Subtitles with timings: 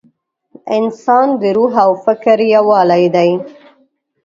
[0.77, 3.31] انسان د روح او فکر یووالی دی.